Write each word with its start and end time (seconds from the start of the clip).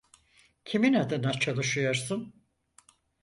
Kimin 0.65 0.93
adına 0.93 1.33
çalışıyorsun? 1.39 2.33